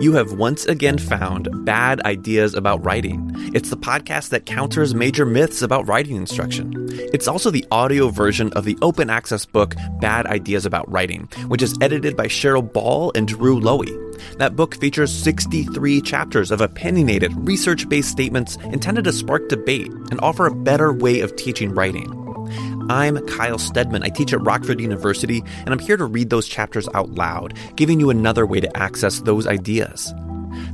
[0.00, 3.30] You have once again found Bad Ideas About Writing.
[3.54, 6.72] It's the podcast that counters major myths about writing instruction.
[7.12, 11.60] It's also the audio version of the open access book Bad Ideas About Writing, which
[11.60, 13.84] is edited by Cheryl Ball and Drew Loewe.
[14.38, 20.18] That book features 63 chapters of opinionated, research based statements intended to spark debate and
[20.22, 22.29] offer a better way of teaching writing.
[22.88, 24.02] I'm Kyle Stedman.
[24.02, 28.00] I teach at Rockford University, and I'm here to read those chapters out loud, giving
[28.00, 30.14] you another way to access those ideas.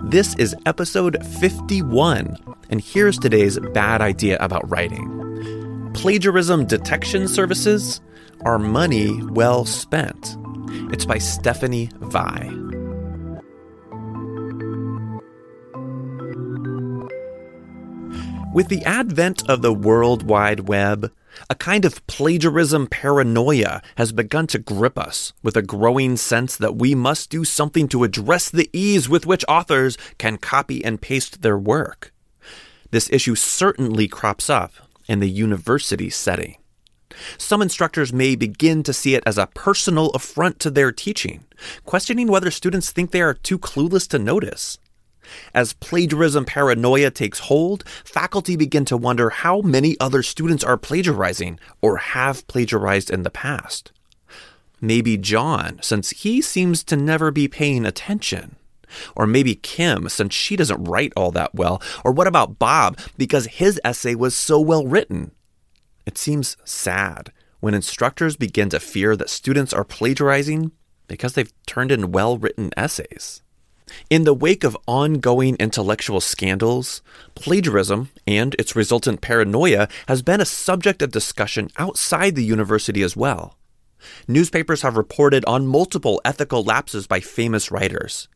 [0.04, 2.36] This is episode 51,
[2.70, 8.00] and here's today's bad idea about writing Plagiarism Detection Services
[8.44, 10.36] Are Money Well Spent?
[10.92, 12.52] It's by Stephanie Vie.
[18.54, 21.12] With the advent of the World Wide Web,
[21.48, 26.76] a kind of plagiarism paranoia has begun to grip us, with a growing sense that
[26.76, 31.42] we must do something to address the ease with which authors can copy and paste
[31.42, 32.12] their work.
[32.90, 34.72] This issue certainly crops up
[35.08, 36.56] in the university setting.
[37.38, 41.44] Some instructors may begin to see it as a personal affront to their teaching,
[41.84, 44.78] questioning whether students think they are too clueless to notice.
[45.54, 51.58] As plagiarism paranoia takes hold, faculty begin to wonder how many other students are plagiarizing
[51.80, 53.92] or have plagiarized in the past.
[54.80, 58.56] Maybe John, since he seems to never be paying attention.
[59.14, 61.82] Or maybe Kim, since she doesn't write all that well.
[62.04, 65.32] Or what about Bob, because his essay was so well written?
[66.04, 70.70] It seems sad when instructors begin to fear that students are plagiarizing
[71.08, 73.42] because they've turned in well written essays.
[74.08, 77.02] In the wake of ongoing intellectual scandals,
[77.34, 83.16] plagiarism and its resultant paranoia has been a subject of discussion outside the university as
[83.16, 83.56] well.
[84.28, 88.28] Newspapers have reported on multiple ethical lapses by famous writers.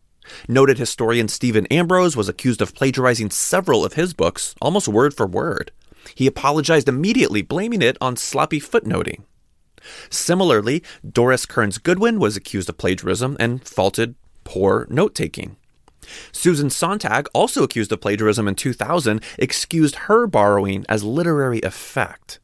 [0.49, 5.27] Noted historian Stephen Ambrose was accused of plagiarizing several of his books, almost word for
[5.27, 5.71] word.
[6.15, 9.25] He apologized immediately, blaming it on sloppy footnoting.
[10.11, 14.15] Similarly, Doris Kearns Goodwin was accused of plagiarism and faulted
[14.45, 15.57] poor note taking.
[16.33, 22.41] Susan Sontag, also accused of plagiarism in 2000, excused her borrowing as literary effect.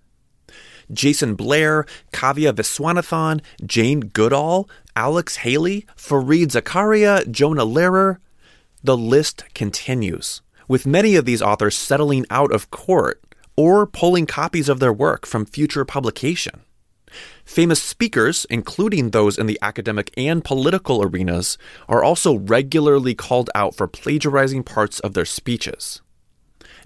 [0.92, 8.18] Jayson Blair, Kavya Viswanathan, Jane Goodall, Alex Haley, Fareed Zakaria, Jonah Lehrer.
[8.84, 13.22] The list continues, with many of these authors settling out of court
[13.56, 16.60] or pulling copies of their work from future publication.
[17.46, 21.56] Famous speakers, including those in the academic and political arenas,
[21.88, 26.02] are also regularly called out for plagiarizing parts of their speeches.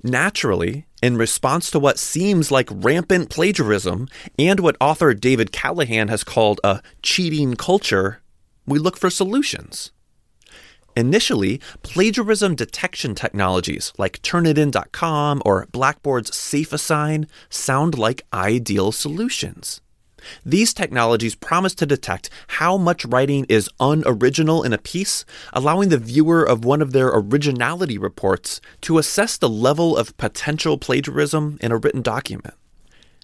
[0.03, 4.07] Naturally, in response to what seems like rampant plagiarism
[4.39, 8.21] and what author David Callahan has called a cheating culture,
[8.67, 9.93] we look for solutions.
[10.95, 19.81] Initially, plagiarism detection technologies like Turnitin.com or Blackboard's SafeAssign sound like ideal solutions.
[20.45, 25.99] These technologies promise to detect how much writing is unoriginal in a piece, allowing the
[25.99, 31.73] viewer of one of their originality reports to assess the level of potential plagiarism in
[31.73, 32.55] a written document.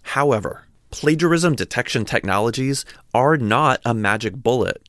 [0.03, 4.83] However, plagiarism detection technologies are not a magic bullet,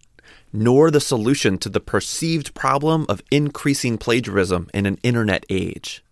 [0.53, 6.03] nor the solution to the perceived problem of increasing plagiarism in an internet age.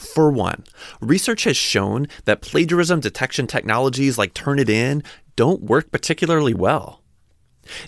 [0.00, 0.64] For one,
[1.02, 5.04] research has shown that plagiarism detection technologies like Turnitin
[5.36, 7.02] don't work particularly well.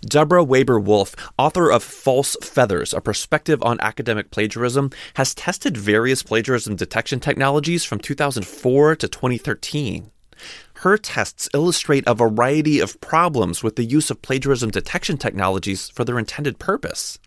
[0.06, 6.77] Debora Weber-Wulff, author of False Feathers, a perspective on academic plagiarism, has tested various plagiarism
[6.77, 10.11] detection technologies from 2004 to 2013.
[10.75, 16.05] Her tests illustrate a variety of problems with the use of plagiarism detection technologies for
[16.05, 17.19] their intended purpose.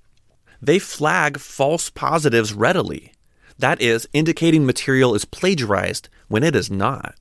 [0.62, 3.14] They flag false positives readily,
[3.59, 7.16] that is, indicating material is plagiarized when it is not.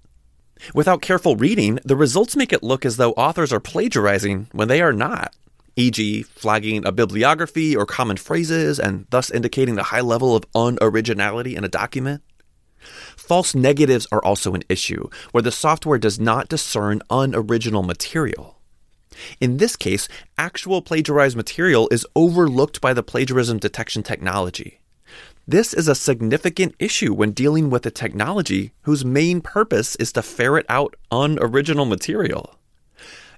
[0.74, 4.80] Without careful reading, the results make it look as though authors are plagiarizing when they
[4.80, 5.34] are not,
[5.76, 11.54] e.g., flagging a bibliography or common phrases and thus indicating a high level of unoriginality
[11.56, 12.22] in a document.
[13.16, 18.58] False negatives are also an issue, where the software does not discern unoriginal material.
[19.40, 24.80] In this case, actual plagiarized material is overlooked by the plagiarism detection technology.
[25.46, 30.22] This is a significant issue when dealing with a technology whose main purpose is to
[30.22, 32.56] ferret out unoriginal material.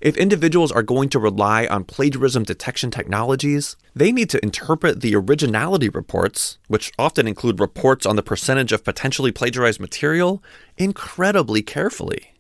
[0.01, 5.17] If individuals are going to rely on plagiarism detection technologies, they need to interpret the
[5.17, 10.45] originality reports, which often include reports on the percentage of potentially plagiarized material,
[10.77, 12.35] incredibly carefully.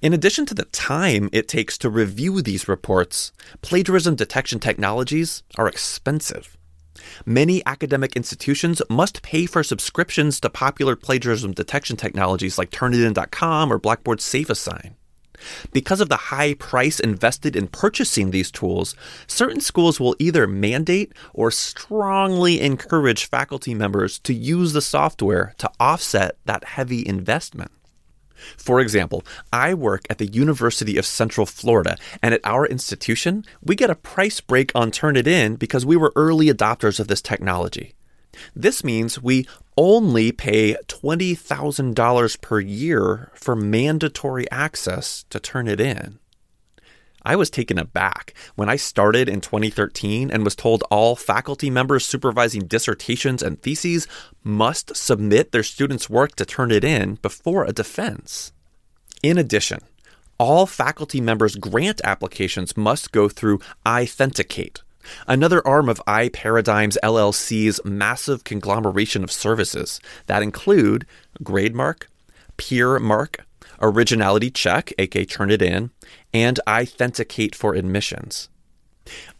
[0.00, 3.32] In addition to the time it takes to review these reports,
[3.62, 6.56] plagiarism detection technologies are expensive.
[7.26, 13.78] Many academic institutions must pay for subscriptions to popular plagiarism detection technologies like Turnitin.com or
[13.78, 14.94] Blackboard SafeAssign.
[15.72, 18.94] Because of the high price invested in purchasing these tools,
[19.26, 25.70] certain schools will either mandate or strongly encourage faculty members to use the software to
[25.80, 27.72] offset that heavy investment.
[28.56, 33.74] For example, I work at the University of Central Florida, and at our institution, we
[33.74, 37.94] get a price break on Turnitin because we were early adopters of this technology.
[38.54, 39.46] This means we
[39.76, 46.18] only pay $20,000 per year for mandatory access to Turnitin.
[47.24, 52.04] I was taken aback when I started in 2013 and was told all faculty members
[52.04, 54.08] supervising dissertations and theses
[54.42, 58.52] must submit their students' work to Turnitin before a defense.
[59.22, 59.80] In addition,
[60.38, 64.80] all faculty members' grant applications must go through iThenticate,
[65.28, 71.06] another arm of iParadigms LLC's massive conglomeration of services that include
[71.44, 72.04] GradeMark,
[72.58, 73.40] PeerMark,
[73.82, 75.90] Originality Check, aka Turnitin,
[76.32, 78.48] and authenticate for admissions.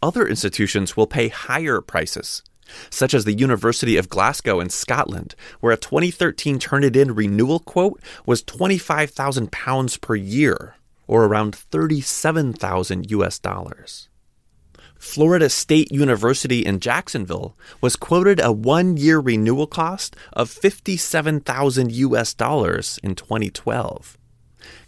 [0.01, 2.43] Other institutions will pay higher prices,
[2.89, 8.43] such as the University of Glasgow in Scotland, where a 2013 Turnitin renewal quote was
[8.43, 10.75] 25,000 pounds per year,
[11.07, 14.09] or around 37,000 US dollars.
[14.97, 22.33] Florida State University in Jacksonville was quoted a one year renewal cost of 57,000 US
[22.33, 24.17] dollars in 2012.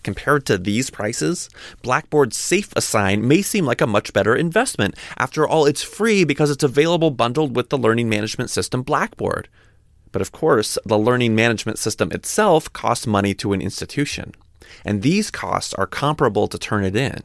[0.05, 1.49] Compared to these prices,
[1.81, 4.93] Blackboard SafeAssign may seem like a much better investment.
[5.17, 9.49] After all, it's free because it's available bundled with the learning management system Blackboard.
[10.11, 14.33] But of course, the learning management system itself costs money to an institution.
[14.85, 17.23] And these costs are comparable to Turnitin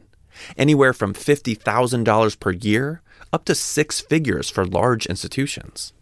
[0.57, 5.93] anywhere from $50,000 per year up to six figures for large institutions.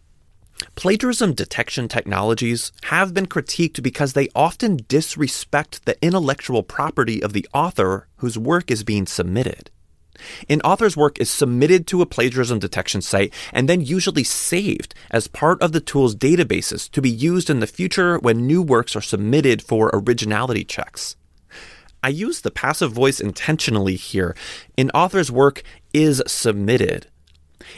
[0.74, 7.46] Plagiarism detection technologies have been critiqued because they often disrespect the intellectual property of the
[7.54, 9.70] author whose work is being submitted.
[10.48, 15.28] An author's work is submitted to a plagiarism detection site and then usually saved as
[15.28, 19.00] part of the tool's databases to be used in the future when new works are
[19.00, 21.16] submitted for originality checks.
[22.02, 24.34] I use the passive voice intentionally here.
[24.78, 27.06] An author's work is submitted.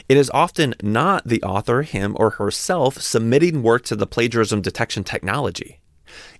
[0.09, 5.03] It is often not the author, him or herself, submitting work to the plagiarism detection
[5.03, 5.79] technology.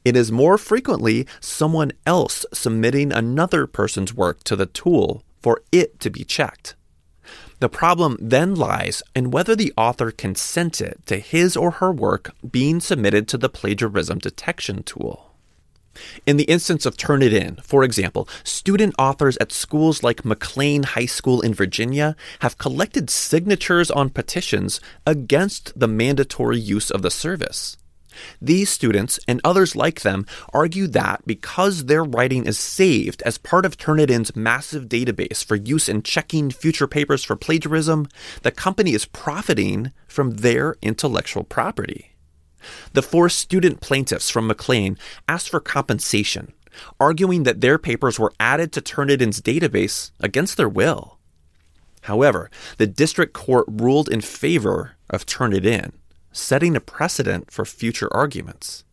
[0.06, 6.00] It is more frequently someone else submitting another person's work to the tool for it
[6.02, 6.76] to be checked.
[7.60, 12.80] The problem then lies in whether the author consented to his or her work being
[12.80, 15.33] submitted to the plagiarism detection tool.
[16.26, 21.42] In the instance of Turnitin, for example, student authors at schools like McLean High School
[21.42, 27.78] in Virginia have collected signatures on petitions against the mandatory use of the service.
[28.42, 33.66] These students and others like them argue that because their writing is saved as part
[33.66, 38.08] of Turnitin's massive database for use in checking future papers for plagiarism,
[38.44, 42.13] the company is profiting from their intellectual property.
[42.94, 46.54] The four student plaintiffs from McLean asked for compensation,
[47.00, 51.18] arguing that their papers were added to Turnitin's database against their will.
[52.02, 55.94] However, the district court ruled in favor of Turnitin,
[56.32, 58.84] setting a precedent for future arguments.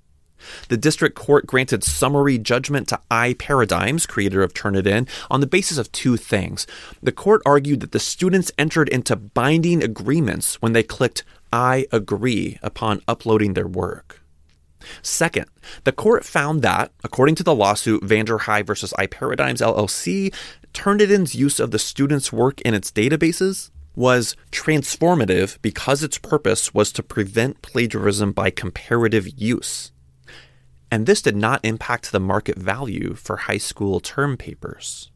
[0.68, 5.90] The district court granted summary judgment to iParadigms, creator of Turnitin, on the basis of
[5.92, 6.66] two things.
[7.02, 12.58] The court argued that the students entered into binding agreements when they clicked I agree
[12.62, 14.22] upon uploading their work.
[15.02, 15.46] Second,
[15.84, 20.32] the court found that, according to the lawsuit Vanderhye versus iParadigms LLC,
[20.72, 26.92] Turnitin's use of the student's work in its databases was transformative because its purpose was
[26.92, 29.92] to prevent plagiarism by comparative use.
[30.90, 35.10] And this did not impact the market value for high school term papers.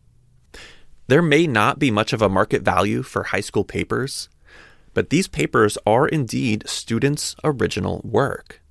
[1.06, 4.28] There may not be much of a market value for high school papers,
[4.94, 8.62] but these papers are indeed students' original work.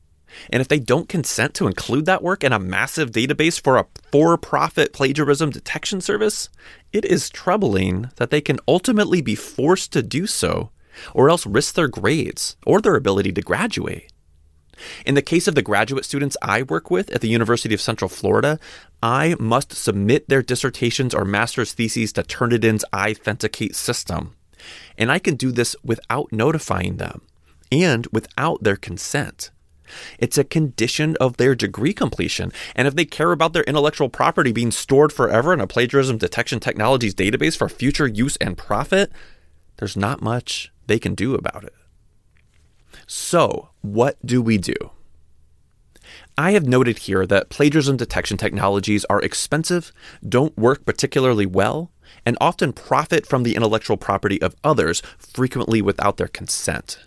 [0.49, 3.85] And if they don't consent to include that work in a massive database for a
[4.11, 6.49] for profit plagiarism detection service,
[6.91, 10.71] it is troubling that they can ultimately be forced to do so,
[11.13, 14.12] or else risk their grades or their ability to graduate.
[15.05, 18.09] In the case of the graduate students I work with at the University of Central
[18.09, 18.59] Florida,
[19.01, 24.35] I must submit their dissertations or master's theses to Turnitin's iThenticate system
[24.97, 27.21] and I can do this without notifying them
[27.71, 29.51] and without their consent.
[30.17, 32.51] It's a condition of their degree completion.
[32.75, 36.59] And if they care about their intellectual property being stored forever in a plagiarism detection
[36.59, 39.11] technologies database for future use and profit,
[39.77, 41.73] there's not much they can do about it.
[43.07, 44.73] So, what do we do?
[46.37, 49.91] I have noted here that plagiarism detection technologies are expensive,
[50.27, 51.91] don't work particularly well,
[52.25, 56.99] and often profit from the intellectual property of others, frequently without their consent.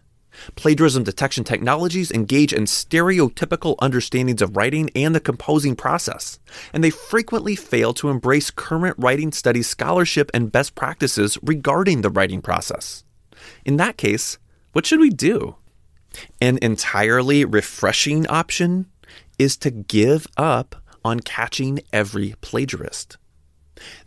[0.55, 6.39] Plagiarism detection technologies engage in stereotypical understandings of writing and the composing process,
[6.73, 12.11] and they frequently fail to embrace current writing studies scholarship and best practices regarding the
[12.11, 13.05] writing process.
[13.65, 14.39] In that case,
[14.73, 15.57] what should we do?
[16.41, 18.87] An entirely refreshing option
[19.39, 23.17] is to give up on catching every plagiarist.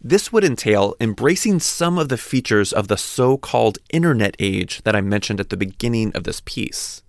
[0.01, 4.95] This would entail embracing some of the features of the so called internet age that
[4.95, 7.03] I mentioned at the beginning of this piece.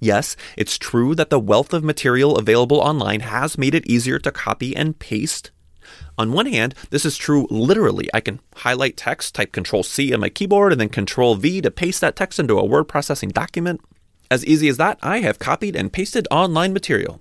[0.00, 4.30] Yes, it's true that the wealth of material available online has made it easier to
[4.30, 5.50] copy and paste.
[6.16, 8.08] On one hand, this is true literally.
[8.14, 11.70] I can highlight text, type Control C on my keyboard, and then Control V to
[11.70, 13.80] paste that text into a word processing document.
[14.30, 17.20] As easy as that, I have copied and pasted online material.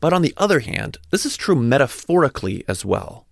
[0.00, 3.26] But on the other hand, this is true metaphorically as well.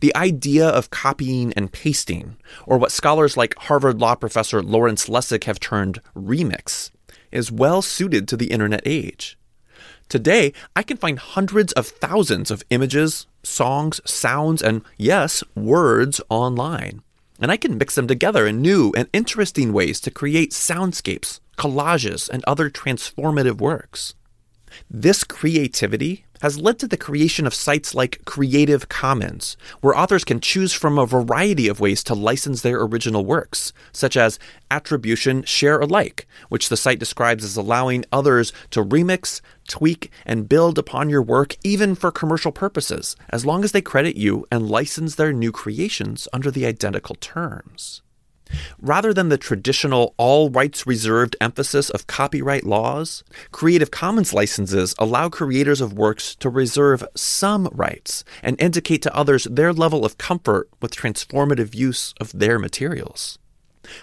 [0.00, 2.36] The idea of copying and pasting,
[2.66, 6.90] or what scholars like Harvard law professor Lawrence Lessig have termed remix,
[7.30, 9.38] is well suited to the internet age.
[10.08, 17.02] Today, I can find hundreds of thousands of images, songs, sounds, and yes, words online.
[17.40, 22.26] And I can mix them together in new and interesting ways to create soundscapes, collages,
[22.30, 24.14] and other transformative works.
[24.88, 30.40] This creativity has led to the creation of sites like Creative Commons, where authors can
[30.40, 34.38] choose from a variety of ways to license their original works, such as
[34.70, 40.78] attribution share alike, which the site describes as allowing others to remix, tweak, and build
[40.78, 45.16] upon your work even for commercial purposes, as long as they credit you and license
[45.16, 48.00] their new creations under the identical terms.
[48.80, 55.28] Rather than the traditional all rights reserved emphasis of copyright laws, Creative Commons licenses allow
[55.28, 60.68] creators of works to reserve some rights and indicate to others their level of comfort
[60.80, 63.38] with transformative use of their materials.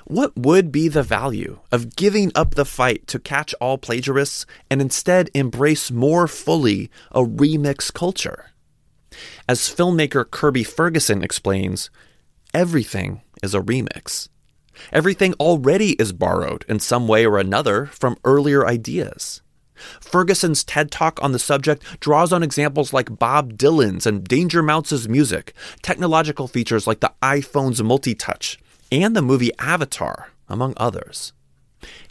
[0.05, 4.81] What would be the value of giving up the fight to catch all plagiarists and
[4.81, 8.51] instead embrace more fully a remix culture?
[9.47, 11.89] As filmmaker Kirby Ferguson explains,
[12.53, 14.27] everything is a remix.
[14.91, 19.41] Everything already is borrowed in some way or another from earlier ideas.
[20.01, 25.07] Ferguson's TED Talk on the subject draws on examples like Bob Dylan's and Danger Mouse's
[25.07, 28.59] music, technological features like the iPhone's multi-touch,
[28.91, 31.33] and the movie Avatar, among others.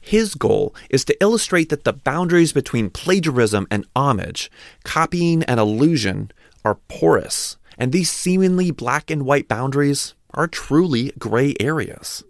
[0.01, 4.51] His goal is to illustrate that the boundaries between plagiarism and homage,
[4.85, 6.31] copying and illusion,
[6.65, 12.23] are porous, and these seemingly black and white boundaries are truly gray areas.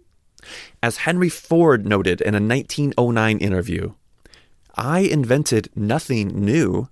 [0.81, 3.93] As Henry Ford noted in a 1909 interview,
[4.75, 6.89] I invented nothing new.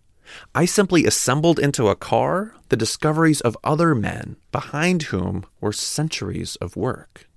[0.53, 6.55] I simply assembled into a car the discoveries of other men behind whom were centuries
[6.57, 7.27] of work.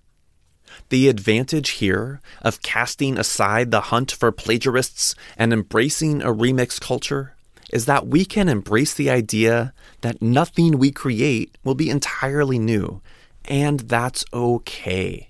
[0.88, 7.34] The advantage here of casting aside the hunt for plagiarists and embracing a remix culture
[7.70, 13.02] is that we can embrace the idea that nothing we create will be entirely new,
[13.44, 15.27] and that's okay.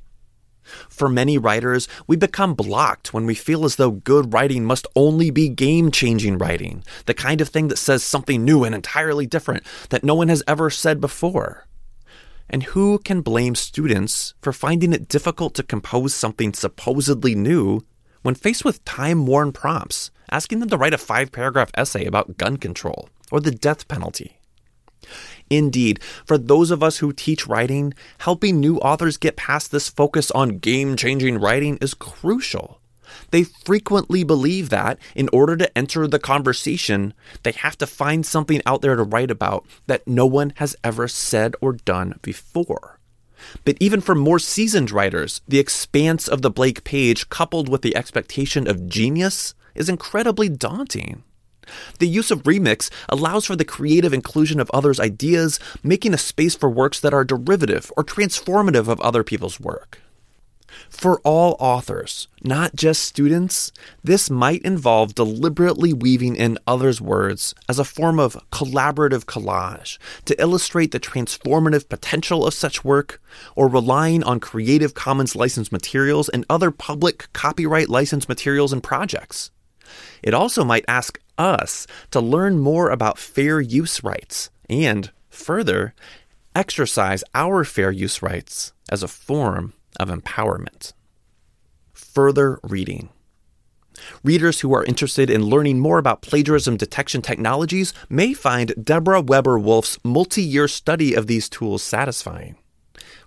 [0.88, 5.30] For many writers, we become blocked when we feel as though good writing must only
[5.30, 9.64] be game changing writing, the kind of thing that says something new and entirely different
[9.90, 11.66] that no one has ever said before.
[12.50, 17.80] And who can blame students for finding it difficult to compose something supposedly new
[18.22, 22.38] when faced with time worn prompts, asking them to write a five paragraph essay about
[22.38, 24.38] gun control or the death penalty?
[25.50, 30.30] Indeed, for those of us who teach writing, helping new authors get past this focus
[30.30, 32.80] on game changing writing is crucial.
[33.30, 38.60] They frequently believe that in order to enter the conversation, they have to find something
[38.66, 42.98] out there to write about that no one has ever said or done before.
[43.64, 47.96] But even for more seasoned writers, the expanse of the Blake page coupled with the
[47.96, 51.22] expectation of genius is incredibly daunting.
[51.98, 56.54] The use of remix allows for the creative inclusion of others' ideas, making a space
[56.54, 60.00] for works that are derivative or transformative of other people's work.
[60.90, 63.72] For all authors, not just students,
[64.02, 70.40] this might involve deliberately weaving in others' words as a form of collaborative collage to
[70.40, 73.20] illustrate the transformative potential of such work,
[73.56, 79.50] or relying on Creative Commons licensed materials and other public copyright licensed materials and projects.
[80.22, 85.94] It also might ask us to learn more about fair use rights and, further,
[86.54, 90.92] exercise our fair use rights as a form of empowerment.
[91.92, 93.10] Further reading.
[94.22, 99.98] Readers who are interested in learning more about plagiarism detection technologies may find Debora Weber-Wulff's
[100.04, 102.56] multi year study of these tools satisfying.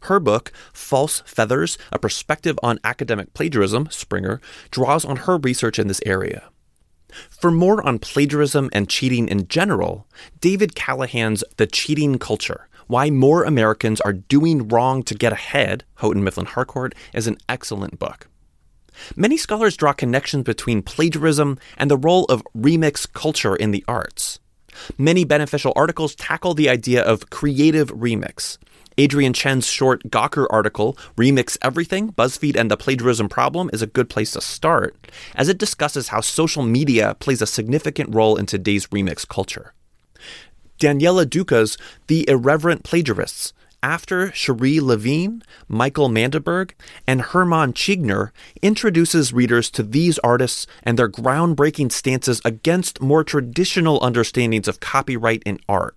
[0.04, 4.42] Her book, False Feathers A Perspective on Academic Plagiarism, Springer,
[4.72, 6.50] draws on her research in this area.
[7.30, 10.08] For more on plagiarism and cheating in general,
[10.40, 16.24] David Callahan's The Cheating Culture Why More Americans Are Doing Wrong to Get Ahead, Houghton
[16.24, 18.28] Mifflin Harcourt, is an excellent book.
[19.16, 24.40] Many scholars draw connections between plagiarism and the role of remix culture in the arts.
[24.98, 28.58] Many beneficial articles tackle the idea of creative remix.
[28.98, 34.10] Adrian Chen's short Gawker article, Remix Everything BuzzFeed and the Plagiarism Problem, is a good
[34.10, 34.96] place to start,
[35.36, 39.74] as it discusses how social media plays a significant role in today's remix culture.
[40.80, 46.72] Daniela Duca's The Irreverent Plagiarists after Sherrie Levine, Michael Mandiberg,
[47.08, 48.32] and Hermann Zschiegner
[48.62, 55.42] introduces readers to these artists and their groundbreaking stances against more traditional understandings of copyright
[55.46, 55.96] in art.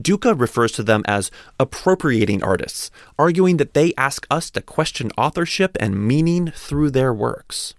[0.00, 5.76] Duca refers to them as appropriating artists, arguing that they ask us to question authorship
[5.80, 7.74] and meaning through their works.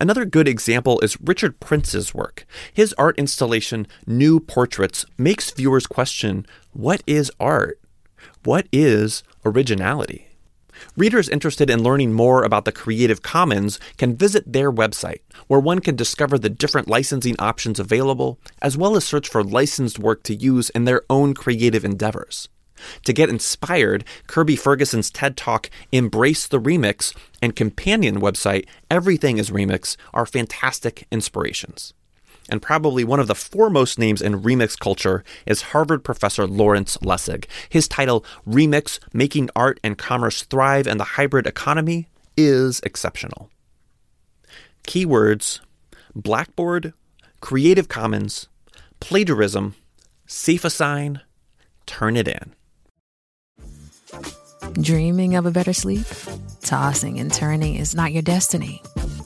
[0.00, 2.46] Another good example is Richard Prince's work.
[2.72, 7.80] His art installation, New Portraits, makes viewers question what is art?
[8.44, 10.28] What is originality?
[10.96, 15.80] Readers interested in learning more about the Creative Commons can visit their website, where one
[15.80, 20.34] can discover the different licensing options available, as well as search for licensed work to
[20.34, 22.48] use in their own creative endeavors.
[23.04, 29.50] To get inspired, Kirby Ferguson's TED Talk Embrace the Remix and companion website Everything is
[29.50, 31.94] Remix are fantastic inspirations
[32.48, 37.46] and probably one of the foremost names in remix culture is Harvard professor Lawrence Lessig.
[37.68, 43.50] His title, Remix Making Art and Commerce Thrive in the Hybrid Economy, is exceptional.
[44.84, 45.60] Keywords
[46.14, 46.92] Blackboard,
[47.40, 48.48] Creative Commons,
[49.00, 49.74] plagiarism,
[50.28, 51.20] SafeAssign,
[51.86, 52.50] Turnitin.
[54.74, 56.06] Dreaming of a better sleep?
[56.62, 58.82] Tossing and turning is not your destiny.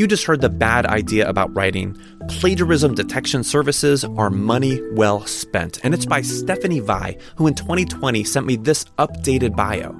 [0.00, 1.94] You just heard the bad idea about writing.
[2.26, 5.78] Plagiarism detection services are money well spent.
[5.84, 9.94] And it's by Stephanie Vie, who in 2020 sent me this updated bio.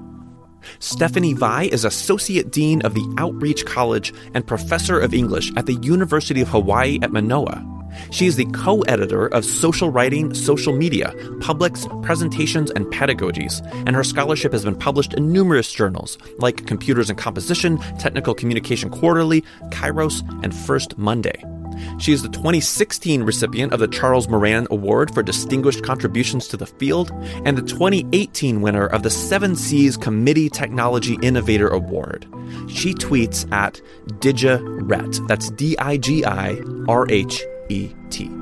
[0.79, 5.75] Stephanie Vie is Associate Dean of the Outreach College and Professor of English at the
[5.83, 7.63] University of Hawaii at Manoa.
[8.11, 13.95] She is the co editor of Social Writing, Social Media, Publics, Presentations, and Pedagogies, and
[13.95, 19.41] her scholarship has been published in numerous journals like Computers and Composition, Technical Communication Quarterly,
[19.69, 21.43] Kairos, and First Monday.
[21.99, 26.65] She is the 2016 recipient of the Charles Moran Award for Distinguished Contributions to the
[26.65, 27.11] Field
[27.45, 32.25] and the 2018 winner of the Seven Seas Committee Technology Innovator Award.
[32.67, 33.81] She tweets at
[34.19, 35.27] Digirhet.
[35.27, 38.40] That's D I G I R H E T.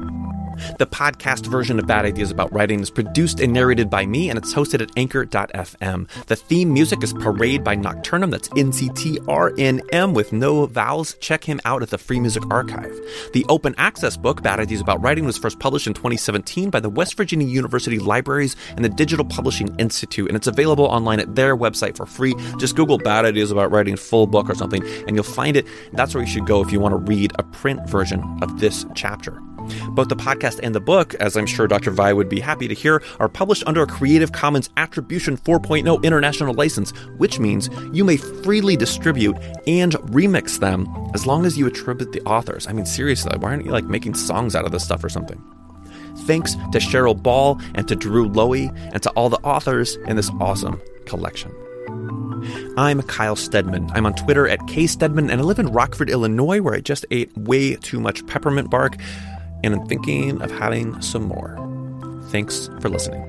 [0.78, 4.38] The podcast version of Bad Ideas About Writing is produced and narrated by me, and
[4.38, 6.26] it's hosted at anchor.fm.
[6.26, 8.32] The theme music is Parade by Nocturnum.
[8.32, 11.16] That's N C T R N M with no vowels.
[11.20, 13.00] Check him out at the Free Music Archive.
[13.34, 16.90] The open access book, Bad Ideas About Writing, was first published in 2017 by the
[16.90, 21.56] West Virginia University Libraries and the Digital Publishing Institute, and it's available online at their
[21.56, 22.36] website for free.
[22.58, 25.66] Just Google Bad Ideas About Writing full book or something, and you'll find it.
[25.94, 28.86] That's where you should go if you want to read a print version of this
[28.96, 29.42] chapter.
[29.90, 31.92] Both the podcast and the book, as I'm sure Dr.
[31.92, 36.54] Vie would be happy to hear, are published under a Creative Commons Attribution 4.0 international
[36.54, 42.12] license, which means you may freely distribute and remix them as long as you attribute
[42.12, 42.68] the authors.
[42.68, 45.42] I mean, seriously, why aren't you like making songs out of this stuff or something?
[46.20, 50.30] Thanks to Cheryl Ball and to Drew Loewe and to all the authors in this
[50.40, 51.52] awesome collection.
[52.78, 53.90] I'm Kyle Stedman.
[53.94, 57.36] I'm on Twitter at kstedman, and I live in Rockford, Illinois, where I just ate
[57.38, 58.96] way too much peppermint bark
[59.64, 61.56] and I'm thinking of having some more.
[62.30, 63.29] Thanks for listening.